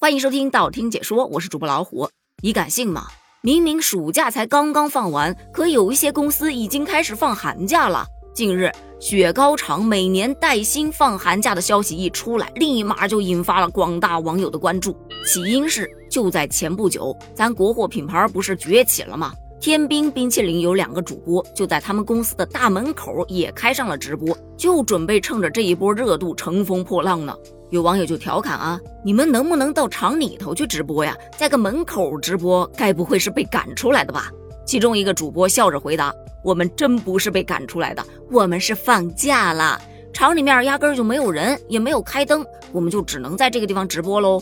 [0.00, 2.08] 欢迎收听道听解说，我是主播老虎。
[2.40, 3.08] 你敢信吗？
[3.42, 8.06] 明明暑假才刚刚放完，可有一些公司已经开始放寒假了。
[8.32, 14.96] 近日，雪糕厂每年带薪放寒假的消息一出来，立马就引发了广大网友的关注。
[15.26, 19.32] 起因是就在前不久，咱国货品牌不是崛起了吗？
[19.60, 27.34] 天冰冰淇淋有两个主播，就在他们公司的大门口也开上了直播，就准备趁着这一波热度乘风破浪呢。
[27.70, 31.16] 有网友就调侃啊，你们能不能到厂里头去直播呀？
[31.36, 34.30] 在个门口直播，该不会是被赶出来的吧？
[34.64, 39.78] 其中一个主播笑着回答：“我们真不是被赶出来的，我们是放假了，
[40.12, 44.40] 厂里面压根就没有人，也没有开灯，我们就只能在这个地方直播喽。”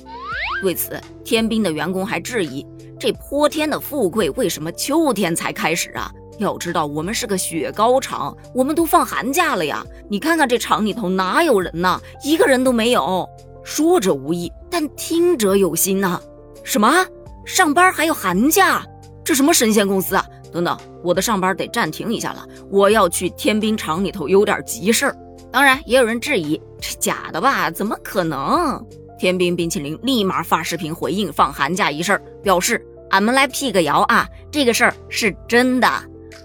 [0.62, 2.64] 对此，天冰的员工还质疑。
[2.98, 6.10] 这泼天的富贵为什么秋天才开始啊？
[6.38, 9.84] 要知道我们是个雪糕厂，我们都放寒假了呀！
[10.08, 12.00] 你看看这厂里头哪有人呢？
[12.22, 13.28] 一个人都没有。
[13.64, 16.20] 说者无意，但听者有心呐。
[16.62, 17.06] 什么？
[17.44, 18.84] 上班还有寒假？
[19.24, 20.24] 这什么神仙公司啊？
[20.52, 25.16] 等等，我的上班得暂停一下了，我要去天冰厂里头有点急事儿。
[25.50, 27.70] 当然，也有人质疑，这假的吧？
[27.70, 28.84] 怎么可能？
[29.18, 35.88] 天冰冰淇淋立马发视频回应放寒假一事，表示俺们来辟个谣啊，这个事儿是真的。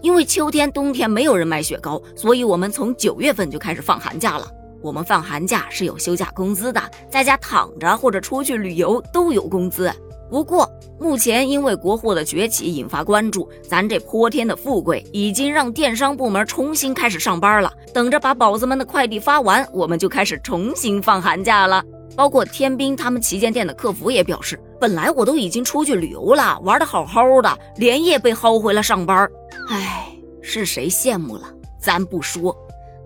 [0.01, 4.47] 因为秋天、冬天没有人买雪糕，所以我们从九月份就开始放寒假了。
[4.81, 9.91] 我们放寒假是有休假工资的，在家躺着或者出去旅游都有工资。
[10.27, 21.83] 不过目前因为国货的崛起引发关注，咱这泼天的富贵已经让电商部门重新开始上班了，等着把宝子们的快递发完，我们就开始重新放寒假了。
[22.15, 29.29] 包括天冰他们旗舰店的客服也表示，本来我都已经出去旅游了，玩的好好的，连夜被薅回来上班。
[29.69, 30.07] 唉，
[30.41, 31.43] 是谁羡慕了？
[31.79, 32.55] 咱不说，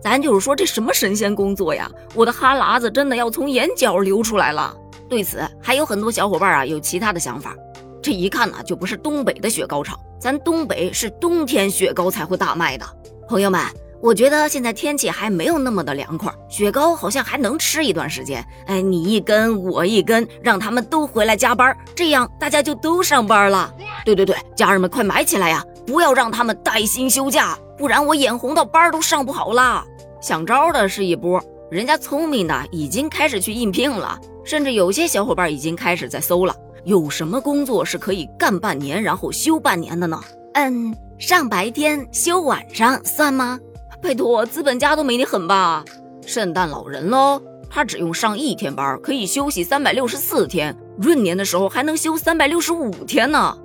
[0.01, 1.89] 咱就是说这什么神仙工作呀！
[2.13, 4.75] 我的哈喇子真的要从眼角流出来了。
[5.07, 7.55] 对此，还有很多小伙伴啊有其他的想法。
[8.01, 12.85] 这一看呢，就不是东北的雪糕厂，咱东北是冬天雪糕才会大卖的，
[13.27, 13.61] 朋友们。
[14.05, 18.45] 我觉得现在天气还没有那么的凉快，雪糕好像还能吃一段时间。
[18.67, 23.73] 哎，你一根我一根，让他们都回来加班，这样大家就都上班了。
[24.05, 25.65] 对对对，家人们快买起来呀！
[25.87, 29.83] 不要让他们带薪休假，不然我眼红到班都上不好了。
[30.21, 40.21] 想招的是一波，人家聪明的已经开始去应聘了，甚至有些小伙伴已经开始在搜了，有什么工作是可以干半年然后休半年的呢？
[40.53, 43.59] 嗯，上白天休晚上算吗？
[44.01, 45.83] 拜托，资本家都没你狠吧？
[46.25, 53.57] 圣诞老人喽，他只用上一天班，可以休息三百六十四天，闰年的时候还能休三百六十五天呢。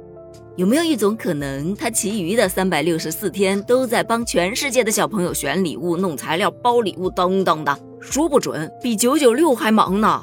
[0.57, 7.79] 有没有一种可能，他其余的三百六十四天都在帮全世界的小朋友选礼物、弄材料、包礼物等等的？
[8.01, 10.21] 说不准比九九六还忙呢。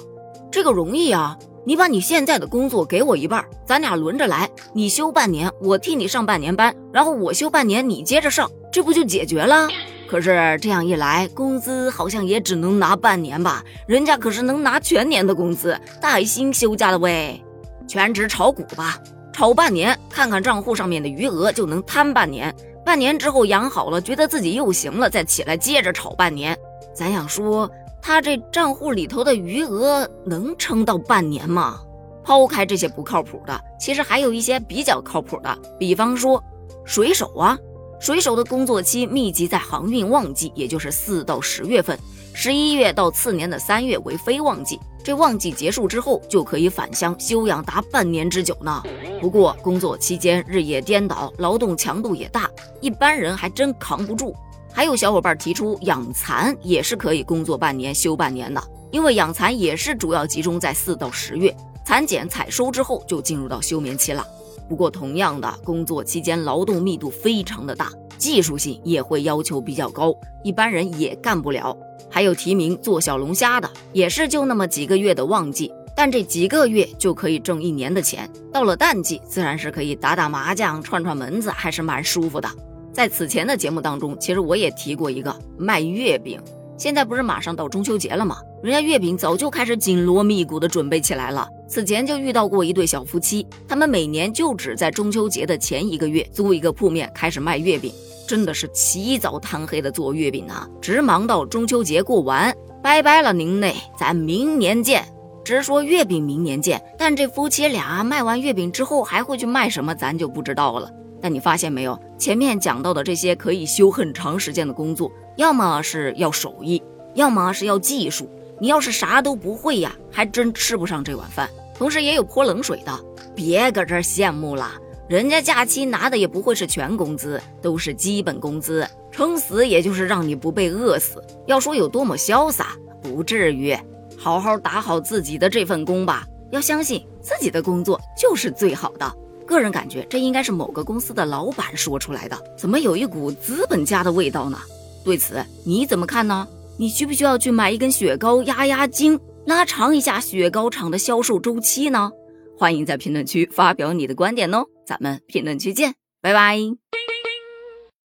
[0.52, 9.68] 这个容易啊，你把你现在的工作给我一半，咱俩轮着来，你休半年，我替你上半年班，然后我休半年，你接着上，这不就解决了？
[10.08, 13.64] 可是这样一来，工资好像也只能拿半年吧？
[13.86, 17.44] 人家可是能拿全年的工资，带薪休假的喂。
[17.88, 18.98] 全职炒股吧，
[19.34, 22.54] 炒半年，看看账户上面的余额就能摊半年。
[22.86, 26.58] 半年之后养好了，觉得自己又行了，再起来接着炒半年。
[26.96, 27.70] 咱想说，
[28.02, 31.82] 他这账户里头的余额能撑到半年吗？
[32.24, 36.42] 抛开这些不靠谱的，其实还有一些比较靠谱的，比方说
[36.86, 37.58] 水手啊。
[38.00, 41.98] 水手的工作期密集在航运旺季，也就是四到十月份，
[42.34, 44.80] 十一月到次年的三月为非旺季。
[45.04, 48.84] 这旺季结束之后，就可以返乡休养达半年之久呢。
[49.20, 52.50] 不过工作期间日夜颠倒，劳动强度也大，
[52.82, 54.36] 一般人还真扛不住。
[54.72, 64.26] 还有小伙伴提出养蚕也是可以工作半年休半年的，因为养蚕也是主要集中在四到十月，蚕茧采收之后就进入到休眠期了。
[64.68, 70.14] 不过，同样的工作期间，劳动密度非常的大，技术性也会要求比较高，
[70.44, 71.76] 一般人也干不了。
[72.10, 78.30] 还有提名做小龙虾的，也是就那么几个月的旺季，但这几个月就可以挣一年的钱。
[78.52, 82.50] 到了淡季，自然是可以打打麻将、串串门子，还是蛮舒服的。
[82.92, 86.42] 在此前的节目当中，其实我也提过一个卖月饼。
[86.78, 88.38] 现在不是马上到中秋节了吗？
[88.62, 91.48] 人家月饼早就开始紧锣密鼓的准备起来了。
[91.68, 97.92] 此前就遇到过一对小夫妻，他们每年就只在中秋节的前一个月租一个铺面开始卖月饼，
[98.28, 105.04] 真的是起早贪黑的做月饼啊，直忙到中秋节过完，拜拜了您嘞，咱明年见。
[105.44, 110.92] 直说月饼明年见，但这夫妻俩卖完月饼之后还会去卖什么，咱就不知道了。
[111.22, 115.12] 但你发现没有，前面讲到的这些可以休很长时间的工作。
[115.36, 116.82] 要么是要手艺，
[117.14, 118.30] 要么是要技术。
[118.60, 121.48] 你要是啥都不会呀，还真吃不上这碗饭。
[121.76, 123.00] 同时也有泼冷水的，
[123.36, 124.72] 别搁这儿羡慕了，
[125.08, 131.24] 人家假期拿的也不会是全工资，都是基本工资，撑死也就是让你不被饿死。
[131.46, 133.78] 要说有多么潇洒，不至于。
[134.18, 139.16] 好好打好自己的这份工吧，要相信自己的工作就是最好的。
[139.48, 144.60] 个人感觉这应该是某个公司的老板说出来的，怎么有一股资本家的味道呢？
[145.04, 146.48] 对此你怎么看呢？
[146.78, 152.12] 你需不需要去买一根雪糕压压惊，拉长一下雪糕厂的销售周期呢？
[152.60, 156.60] 欢迎在评论区发表你的观点哦，咱们评论区见，拜拜。